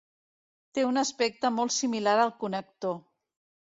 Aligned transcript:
Té 0.77 0.85
un 0.91 0.97
aspecte 1.01 1.51
molt 1.59 1.75
similar 1.75 2.17
al 2.23 2.33
connector. 2.45 2.99